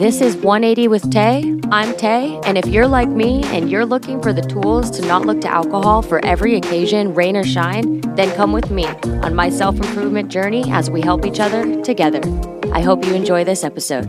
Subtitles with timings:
[0.00, 1.60] This is 180 with Tay.
[1.70, 5.26] I'm Tay, and if you're like me and you're looking for the tools to not
[5.26, 9.50] look to alcohol for every occasion, rain or shine, then come with me on my
[9.50, 12.22] self improvement journey as we help each other together.
[12.72, 14.06] I hope you enjoy this episode.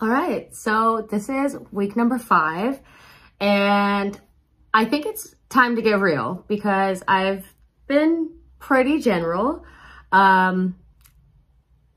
[0.00, 2.80] All right, so this is week number five,
[3.40, 4.18] and
[4.72, 7.44] I think it's time to get real because I've
[7.88, 9.66] been pretty general.
[10.12, 10.76] Um,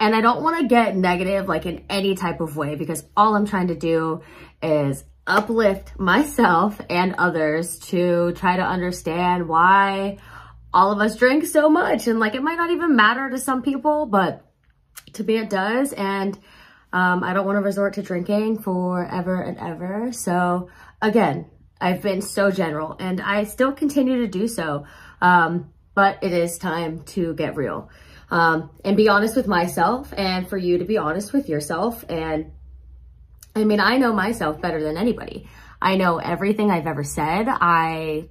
[0.01, 3.35] and I don't want to get negative like in any type of way because all
[3.35, 4.23] I'm trying to do
[4.61, 10.17] is uplift myself and others to try to understand why
[10.73, 12.07] all of us drink so much.
[12.07, 14.43] And like, it might not even matter to some people, but
[15.13, 15.93] to me it does.
[15.93, 16.35] And
[16.91, 20.11] um, I don't want to resort to drinking forever and ever.
[20.13, 21.45] So again,
[21.79, 24.85] I've been so general and I still continue to do so.
[25.21, 27.91] Um, but it is time to get real
[28.31, 32.03] um, and be honest with myself and for you to be honest with yourself.
[32.07, 32.53] And
[33.55, 35.47] I mean, I know myself better than anybody.
[35.81, 37.47] I know everything I've ever said.
[37.49, 38.29] I,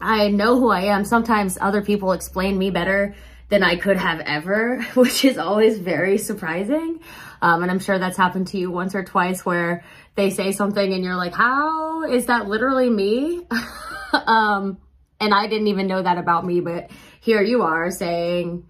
[0.00, 1.04] I know who I am.
[1.04, 3.16] Sometimes other people explain me better
[3.48, 7.00] than I could have ever, which is always very surprising.
[7.42, 10.92] Um, and I'm sure that's happened to you once or twice where they say something
[10.92, 13.46] and you're like, how is that literally me?
[14.12, 14.78] um,
[15.20, 18.64] and I didn't even know that about me, but here you are saying,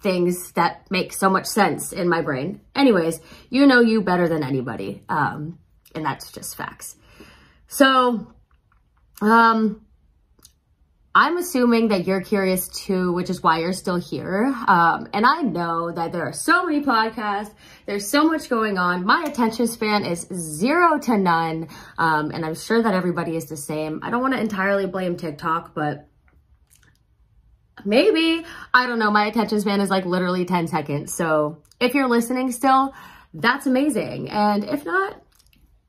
[0.00, 2.60] things that make so much sense in my brain.
[2.74, 3.20] Anyways,
[3.50, 5.02] you know you better than anybody.
[5.08, 5.58] Um,
[5.94, 6.96] and that's just facts.
[7.68, 8.26] So,
[9.20, 9.86] um,
[11.12, 14.44] I'm assuming that you're curious too, which is why you're still here.
[14.68, 17.52] Um, and I know that there are so many podcasts.
[17.84, 19.04] There's so much going on.
[19.04, 21.68] My attention span is zero to none.
[21.98, 23.98] Um, and I'm sure that everybody is the same.
[24.04, 26.06] I don't want to entirely blame TikTok, but
[27.84, 31.14] maybe, I don't know, my attention span is like literally 10 seconds.
[31.14, 32.94] So if you're listening still,
[33.34, 34.30] that's amazing.
[34.30, 35.22] And if not,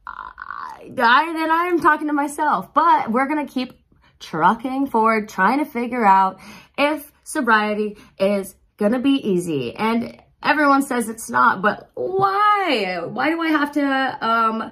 [0.08, 2.74] I, I, then I'm talking to myself.
[2.74, 3.74] But we're going to keep
[4.20, 6.40] trucking forward, trying to figure out
[6.78, 9.76] if sobriety is going to be easy.
[9.76, 13.02] And everyone says it's not, but why?
[13.08, 14.72] Why do I have to, um,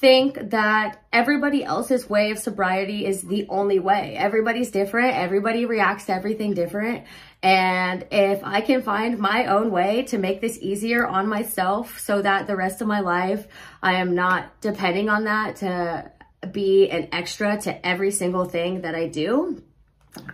[0.00, 4.16] think that everybody else's way of sobriety is the only way.
[4.16, 5.14] Everybody's different.
[5.14, 7.04] Everybody reacts to everything different.
[7.42, 12.22] And if I can find my own way to make this easier on myself so
[12.22, 13.46] that the rest of my life,
[13.82, 16.10] I am not depending on that to
[16.50, 19.62] be an extra to every single thing that I do,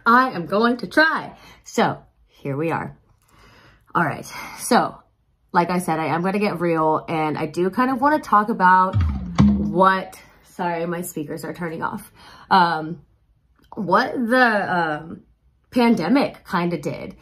[0.06, 1.37] I am going to try.
[1.65, 2.97] So here we are.
[3.97, 4.26] All right.
[4.60, 4.97] So
[5.53, 8.22] like I said, I am going to get real and I do kind of want
[8.22, 8.94] to talk about
[9.76, 12.10] what, sorry, my speakers are turning off,
[12.50, 13.03] um,
[13.75, 15.22] what the um,
[15.70, 17.14] pandemic kind of did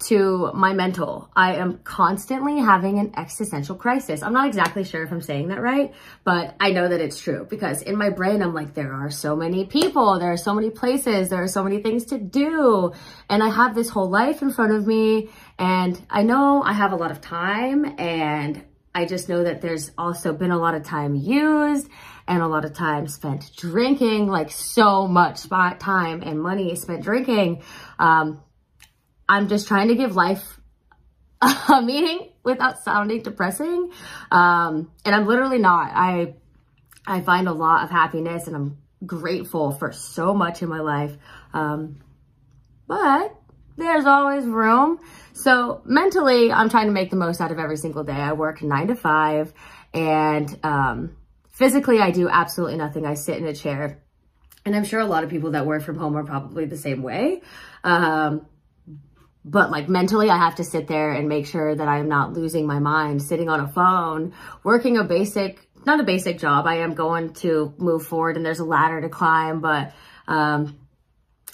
[0.00, 1.28] to my mental.
[1.34, 4.22] I am constantly having an existential crisis.
[4.22, 5.92] I'm not exactly sure if I'm saying that right,
[6.22, 9.34] but I know that it's true because in my brain, I'm like, there are so
[9.34, 12.92] many people, there are so many places, there are so many things to do.
[13.28, 16.92] And I have this whole life in front of me and I know I have
[16.92, 18.64] a lot of time and
[18.94, 21.88] I just know that there's also been a lot of time used
[22.26, 27.02] and a lot of time spent drinking, like so much spot time and money spent
[27.02, 27.62] drinking.
[27.98, 28.42] Um,
[29.28, 30.60] I'm just trying to give life
[31.40, 33.92] a meaning without sounding depressing.
[34.30, 35.90] Um, and I'm literally not.
[35.94, 36.34] I,
[37.06, 41.16] I find a lot of happiness and I'm grateful for so much in my life.
[41.52, 42.00] Um,
[42.86, 43.34] but
[43.78, 45.00] there's always room.
[45.32, 48.12] So mentally, I'm trying to make the most out of every single day.
[48.12, 49.52] I work nine to five
[49.94, 51.16] and um,
[51.52, 53.06] physically I do absolutely nothing.
[53.06, 54.02] I sit in a chair
[54.66, 57.02] and I'm sure a lot of people that work from home are probably the same
[57.02, 57.40] way.
[57.84, 58.46] Um,
[59.44, 62.66] but like mentally, I have to sit there and make sure that I'm not losing
[62.66, 64.34] my mind, sitting on a phone,
[64.64, 66.66] working a basic, not a basic job.
[66.66, 69.92] I am going to move forward and there's a ladder to climb, but
[70.26, 70.76] um,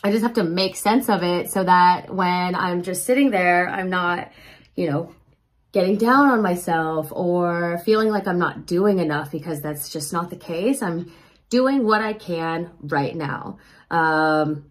[0.05, 3.67] I just have to make sense of it so that when I'm just sitting there,
[3.67, 4.31] I'm not,
[4.77, 5.15] you know,
[5.73, 10.29] getting down on myself or feeling like I'm not doing enough because that's just not
[10.29, 10.83] the case.
[10.83, 11.11] I'm
[11.49, 13.59] doing what I can right now.
[13.91, 14.67] Um,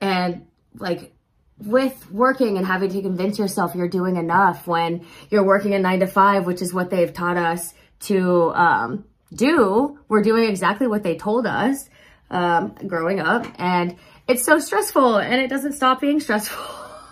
[0.00, 0.48] and
[0.80, 1.14] like
[1.58, 6.00] with working and having to convince yourself you're doing enough when you're working a nine
[6.00, 11.04] to five, which is what they've taught us to um, do, we're doing exactly what
[11.04, 11.88] they told us
[12.30, 13.46] um, growing up.
[13.58, 13.96] And
[14.26, 16.64] it's so stressful and it doesn't stop being stressful.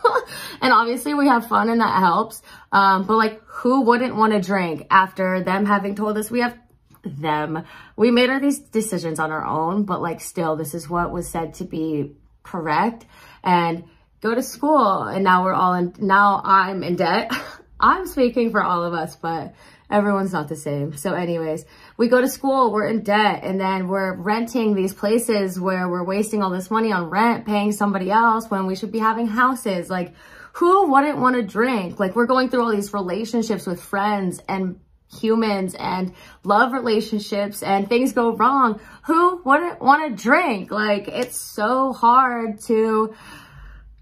[0.60, 2.42] and obviously we have fun and that helps.
[2.70, 6.58] Um, but like who wouldn't want to drink after them having told us we have
[7.04, 7.64] them.
[7.96, 11.28] We made all these decisions on our own, but like still this is what was
[11.28, 12.12] said to be
[12.42, 13.04] correct
[13.42, 13.84] and
[14.20, 15.02] go to school.
[15.02, 17.32] And now we're all in, now I'm in debt.
[17.82, 19.54] I'm speaking for all of us, but
[19.90, 20.96] everyone's not the same.
[20.96, 21.64] So anyways,
[21.96, 26.04] we go to school, we're in debt, and then we're renting these places where we're
[26.04, 29.90] wasting all this money on rent, paying somebody else when we should be having houses.
[29.90, 30.14] Like,
[30.54, 31.98] who wouldn't want to drink?
[31.98, 34.78] Like, we're going through all these relationships with friends and
[35.20, 36.14] humans and
[36.44, 38.80] love relationships and things go wrong.
[39.04, 40.70] Who wouldn't want to drink?
[40.70, 43.14] Like, it's so hard to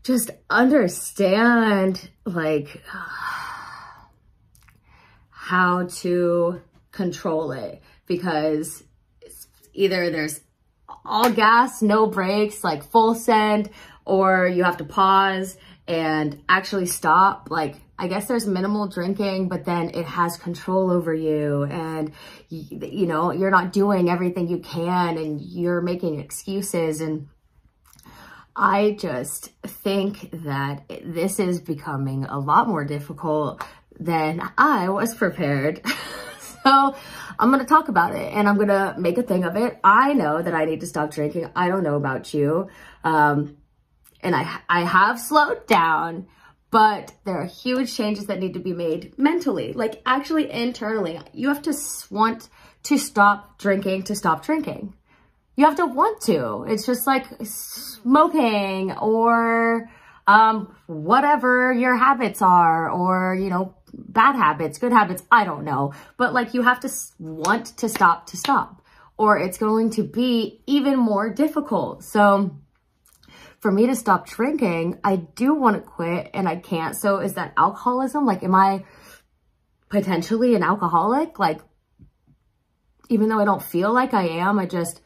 [0.03, 2.83] just understand, like,
[5.51, 6.63] how to
[6.93, 8.85] control it because
[9.73, 10.41] either there's
[11.05, 13.69] all gas, no brakes, like full send,
[14.05, 15.57] or you have to pause
[15.89, 17.49] and actually stop.
[17.51, 22.13] Like, I guess there's minimal drinking, but then it has control over you and,
[22.49, 27.01] you, you know, you're not doing everything you can and you're making excuses.
[27.01, 27.27] And
[28.55, 33.65] I just think that this is becoming a lot more difficult
[34.01, 35.83] than I was prepared.
[36.65, 36.97] so
[37.39, 39.79] I'm going to talk about it and I'm going to make a thing of it.
[39.85, 41.51] I know that I need to stop drinking.
[41.55, 42.69] I don't know about you.
[43.05, 43.59] Um,
[44.23, 46.27] and I, I have slowed down,
[46.71, 51.21] but there are huge changes that need to be made mentally, like actually internally.
[51.33, 51.75] You have to
[52.11, 52.49] want
[52.85, 54.95] to stop drinking to stop drinking.
[55.57, 56.65] You have to want to.
[56.69, 59.91] It's just like smoking or
[60.27, 65.93] um, whatever your habits are or, you know, bad habits, good habits, I don't know.
[66.17, 68.83] But like you have to want to stop to stop
[69.17, 72.03] or it's going to be even more difficult.
[72.05, 72.57] So
[73.59, 76.97] for me to stop drinking, I do want to quit and I can't.
[76.97, 78.25] So is that alcoholism?
[78.25, 78.85] Like, am I
[79.91, 81.39] potentially an alcoholic?
[81.39, 81.61] Like,
[83.11, 85.03] even though I don't feel like I am, I just,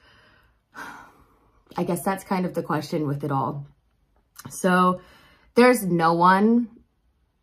[1.76, 3.66] I guess that's kind of the question with it all.
[4.50, 5.00] So
[5.56, 6.68] there's no one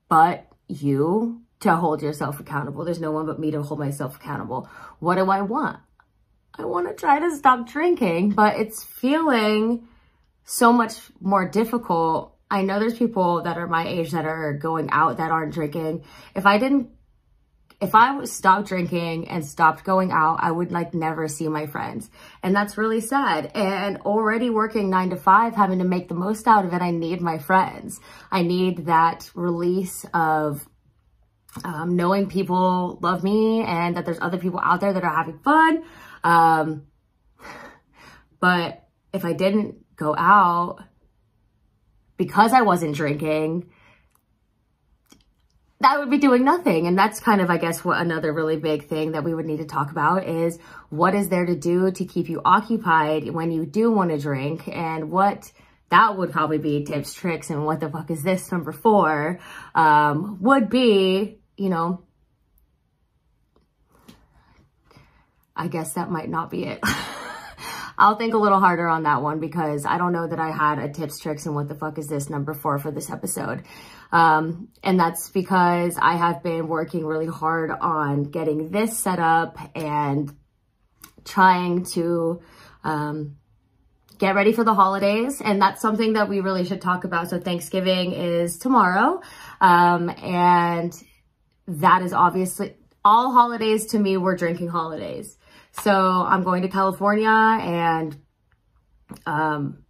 [0.07, 2.83] but you to hold yourself accountable.
[2.83, 4.69] There's no one but me to hold myself accountable.
[4.99, 5.79] What do I want?
[6.53, 9.87] I want to try to stop drinking, but it's feeling
[10.43, 12.35] so much more difficult.
[12.49, 16.03] I know there's people that are my age that are going out that aren't drinking.
[16.35, 16.89] If I didn't,
[17.81, 22.11] if I stopped drinking and stopped going out, I would like never see my friends.
[22.43, 23.51] And that's really sad.
[23.55, 26.91] And already working nine to five, having to make the most out of it, I
[26.91, 27.99] need my friends.
[28.31, 30.63] I need that release of
[31.65, 35.39] um, knowing people love me and that there's other people out there that are having
[35.39, 35.83] fun.
[36.23, 36.83] Um,
[38.39, 40.83] but if I didn't go out
[42.15, 43.71] because I wasn't drinking,
[45.81, 46.87] that would be doing nothing.
[46.87, 49.57] And that's kind of, I guess, what another really big thing that we would need
[49.57, 50.57] to talk about is
[50.89, 54.67] what is there to do to keep you occupied when you do want to drink
[54.67, 55.51] and what
[55.89, 59.39] that would probably be tips, tricks, and what the fuck is this number four
[59.75, 62.03] um, would be, you know,
[65.55, 66.79] I guess that might not be it.
[68.01, 70.79] I'll think a little harder on that one because I don't know that I had
[70.79, 73.61] a tips, tricks, and what the fuck is this number four for this episode.
[74.11, 79.59] Um, and that's because I have been working really hard on getting this set up
[79.75, 80.35] and
[81.25, 82.41] trying to
[82.83, 83.37] um,
[84.17, 85.39] get ready for the holidays.
[85.39, 87.29] And that's something that we really should talk about.
[87.29, 89.21] So Thanksgiving is tomorrow.
[89.61, 90.91] Um, and
[91.67, 92.73] that is obviously
[93.05, 95.37] all holidays to me were drinking holidays.
[95.71, 98.15] So I'm going to California and
[99.25, 99.83] um,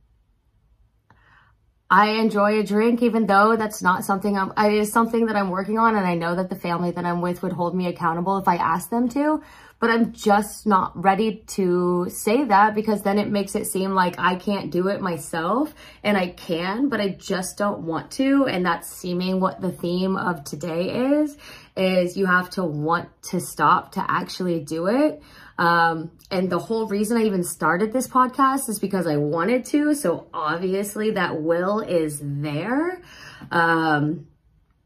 [1.89, 5.49] I enjoy a drink, even though that's not something I'm, it is something that I'm
[5.49, 5.97] working on.
[5.97, 8.55] And I know that the family that I'm with would hold me accountable if I
[8.55, 9.41] ask them to,
[9.77, 14.17] but I'm just not ready to say that because then it makes it seem like
[14.17, 18.45] I can't do it myself and I can, but I just don't want to.
[18.45, 21.35] And that's seeming what the theme of today is,
[21.75, 25.21] is you have to want to stop to actually do it.
[25.61, 29.93] Um, and the whole reason I even started this podcast is because I wanted to.
[29.93, 32.99] So obviously that will is there.
[33.51, 34.25] Um,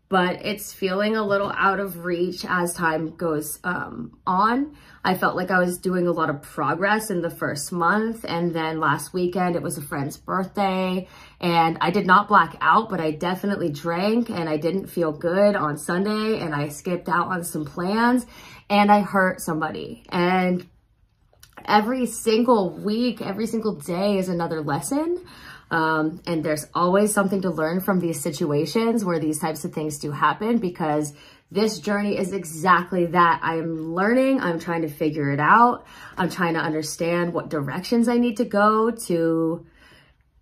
[0.08, 4.76] but it's feeling a little out of reach as time goes um, on.
[5.04, 8.24] I felt like I was doing a lot of progress in the first month.
[8.28, 11.08] And then last weekend, it was a friend's birthday.
[11.40, 15.56] And I did not black out, but I definitely drank and I didn't feel good
[15.56, 16.40] on Sunday.
[16.40, 18.26] And I skipped out on some plans
[18.70, 20.04] and I hurt somebody.
[20.10, 20.68] And
[21.66, 25.26] every single week, every single day is another lesson.
[25.72, 29.98] Um, and there's always something to learn from these situations where these types of things
[30.00, 31.14] do happen because
[31.52, 33.40] this journey is exactly that.
[33.44, 34.42] I am learning.
[34.42, 35.86] I'm trying to figure it out.
[36.18, 39.66] I'm trying to understand what directions I need to go to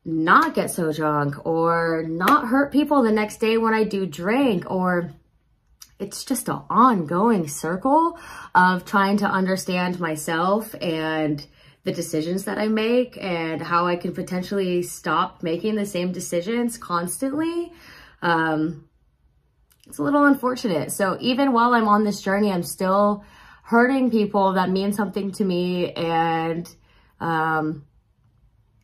[0.06, 4.70] not get so drunk or not hurt people the next day when I do drink
[4.70, 5.12] or
[6.00, 8.18] it's just an ongoing circle
[8.54, 11.46] of trying to understand myself and
[11.84, 16.78] the decisions that I make and how I can potentially stop making the same decisions
[16.78, 17.74] constantly.
[18.22, 18.88] Um,
[19.88, 20.94] it's a little unfortunate.
[20.94, 23.26] So even while I'm on this journey, I'm still
[23.64, 26.74] hurting people that mean something to me and
[27.20, 27.86] um,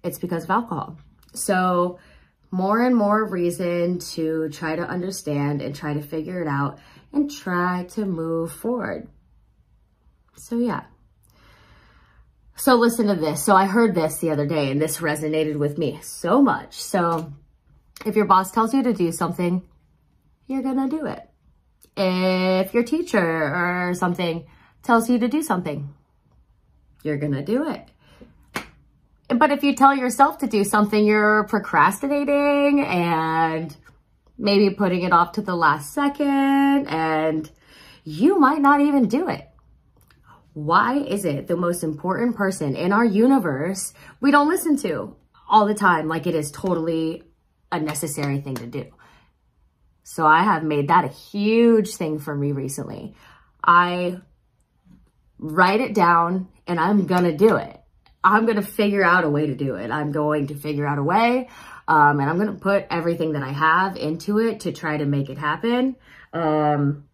[0.04, 0.98] it's because of alcohol.
[1.34, 2.00] So
[2.52, 6.80] more and more reason to try to understand and try to figure it out
[7.14, 9.08] and try to move forward.
[10.36, 10.84] So yeah.
[12.60, 13.42] So listen to this.
[13.42, 16.74] So I heard this the other day and this resonated with me so much.
[16.74, 17.32] So
[18.06, 19.62] if your boss tells you to do something,
[20.46, 21.30] you're going to do it.
[21.96, 24.46] If your teacher or something
[24.84, 25.94] tells you to do something,
[27.02, 27.88] you're going to do it.
[29.30, 33.74] But if you tell yourself to do something, you're procrastinating and
[34.38, 37.50] maybe putting it off to the last second and
[38.04, 39.49] you might not even do it.
[40.54, 45.16] Why is it the most important person in our universe we don't listen to
[45.50, 47.24] all the time like it is totally
[47.72, 48.86] a necessary thing to do?
[50.04, 53.16] So I have made that a huge thing for me recently.
[53.64, 54.20] I
[55.38, 57.80] write it down and I'm going to do it.
[58.24, 59.92] I'm going to figure out a way to do it.
[59.92, 61.48] I'm going to figure out a way.
[61.88, 65.06] Um, and I'm going to put everything that I have into it to try to
[65.06, 65.96] make it happen.
[66.34, 67.09] Um,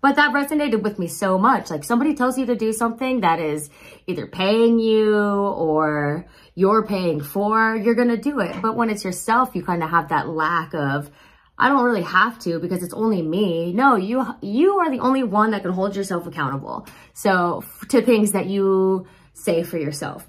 [0.00, 1.70] but that resonated with me so much.
[1.70, 3.68] Like somebody tells you to do something that is
[4.06, 8.60] either paying you or you're paying for, you're going to do it.
[8.62, 11.10] But when it's yourself, you kind of have that lack of,
[11.58, 13.72] I don't really have to because it's only me.
[13.72, 16.86] No, you you are the only one that can hold yourself accountable.
[17.14, 20.26] So to things that you say for yourself.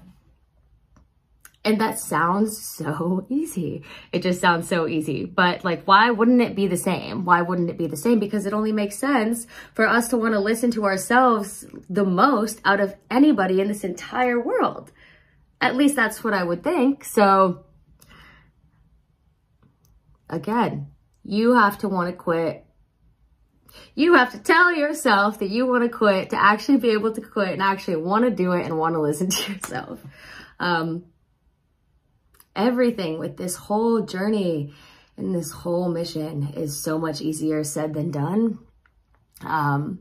[1.62, 3.84] And that sounds so easy.
[4.12, 5.26] It just sounds so easy.
[5.26, 7.26] But like, why wouldn't it be the same?
[7.26, 8.18] Why wouldn't it be the same?
[8.18, 12.62] Because it only makes sense for us to want to listen to ourselves the most
[12.64, 14.90] out of anybody in this entire world.
[15.60, 17.04] At least that's what I would think.
[17.04, 17.66] So
[20.30, 20.86] again,
[21.24, 22.64] you have to want to quit.
[23.94, 27.20] You have to tell yourself that you want to quit to actually be able to
[27.20, 30.00] quit and actually want to do it and want to listen to yourself.
[30.58, 31.04] Um,
[32.66, 34.72] everything with this whole journey
[35.16, 38.58] and this whole mission is so much easier said than done.
[39.42, 40.00] Um,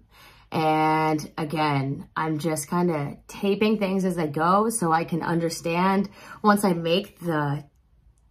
[0.51, 6.09] and again, I'm just kind of taping things as I go so I can understand
[6.43, 7.65] once I make the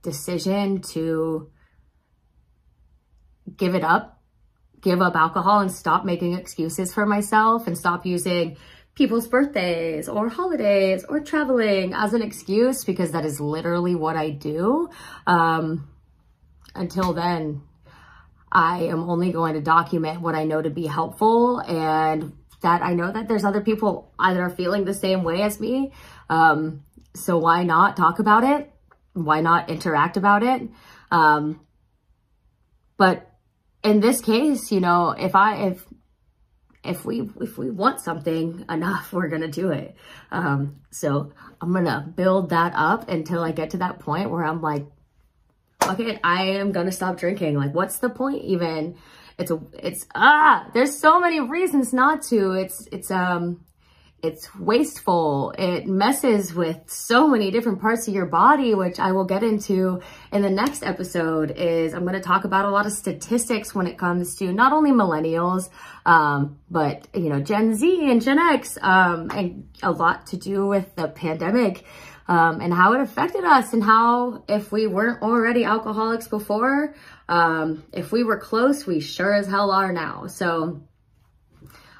[0.03, 1.51] decision to
[3.57, 4.21] give it up,
[4.81, 8.57] give up alcohol and stop making excuses for myself and stop using
[8.99, 14.31] people's birthdays or holidays or traveling as an excuse because that is literally what I
[14.31, 14.91] do.
[15.25, 15.89] Um,
[16.75, 17.63] until then,
[18.51, 22.95] I am only going to document what I know to be helpful and that I
[22.95, 25.93] know that there's other people either are feeling the same way as me.
[26.29, 26.83] Um,
[27.15, 28.69] so why not talk about it?
[29.13, 30.63] Why not interact about it?
[31.13, 31.61] Um,
[32.97, 33.31] but
[33.85, 35.87] in this case, you know, if I, if,
[36.89, 39.97] if we, if we want something enough, we're to do it.
[40.31, 44.61] Um, so I'm to build that up until I get to that point where I'm
[44.63, 44.87] like,
[45.83, 47.57] okay, I am to stop drinking.
[47.57, 48.97] Like, what's the point even?
[49.39, 52.53] It's a, it's, ah, there's so many reasons not to.
[52.53, 53.65] It's, it's, um,
[54.21, 55.55] it's wasteful.
[55.57, 60.03] It messes with so many different parts of your body, which I will get into
[60.33, 63.87] in the next episode is I'm going to talk about a lot of statistics when
[63.87, 65.69] it comes to not only millennials,
[66.05, 70.67] um, but, you know, Gen Z and Gen X, um, and a lot to do
[70.67, 71.85] with the pandemic,
[72.27, 76.95] um, and how it affected us and how if we weren't already alcoholics before,
[77.29, 80.27] um, if we were close, we sure as hell are now.
[80.27, 80.83] So,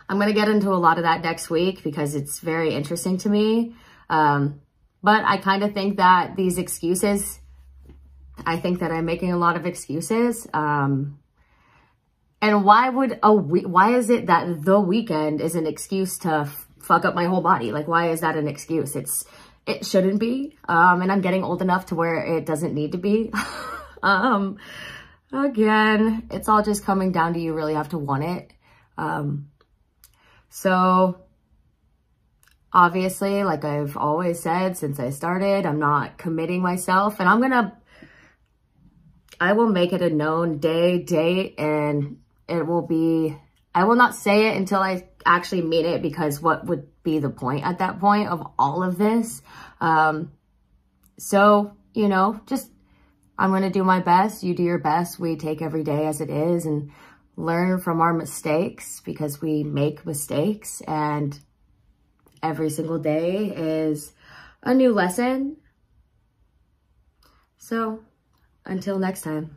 [0.09, 3.19] I'm going to get into a lot of that next week because it's very interesting
[3.19, 3.75] to me.
[4.09, 4.61] Um,
[5.03, 7.39] but I kind of think that these excuses,
[8.45, 10.47] I think that I'm making a lot of excuses.
[10.55, 11.19] Um,
[12.41, 16.49] and why would a why is it that the weekend is an excuse to
[16.81, 17.73] fuck up my whole body?
[17.73, 18.97] Like, why is that an excuse?
[18.97, 19.25] It's,
[19.67, 20.57] it shouldn't be.
[20.69, 23.33] Um, and I'm getting old enough to where it doesn't need to be.
[24.03, 24.59] um,
[25.33, 28.53] again, it's all just coming down to you really have to want it.
[28.97, 29.51] Um,
[30.49, 31.21] so
[32.73, 37.53] obviously, like I've always said since I started, I'm not committing myself and I'm going
[37.53, 37.73] to,
[39.41, 43.37] I will make it a known day, date, and it will be,
[43.75, 47.31] I will not say it until I actually mean it because what would be the
[47.31, 49.43] point at that point of all of this?
[49.81, 50.33] Um,
[51.19, 52.71] so, you know, just,
[53.39, 54.43] I'm going to do my best.
[54.43, 55.21] You do your best.
[55.21, 56.91] We take every day as it is and
[57.39, 61.39] learn from our mistakes because we make mistakes and
[62.43, 64.13] every single day is
[64.63, 65.57] a new lesson.
[67.57, 68.01] So
[68.67, 69.57] until next time.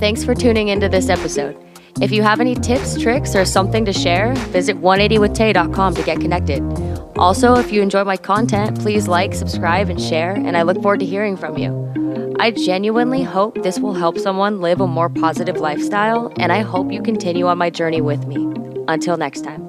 [0.00, 1.56] Thanks for tuning into this episode.
[2.00, 6.62] If you have any tips, tricks, or something to share, visit 180withtay.com to get connected.
[7.16, 11.00] Also, if you enjoy my content, please like, subscribe, and share, and I look forward
[11.00, 12.27] to hearing from you.
[12.40, 16.92] I genuinely hope this will help someone live a more positive lifestyle, and I hope
[16.92, 18.46] you continue on my journey with me.
[18.86, 19.67] Until next time.